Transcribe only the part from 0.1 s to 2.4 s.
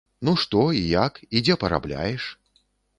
Ну што, і як, і дзе парабляеш?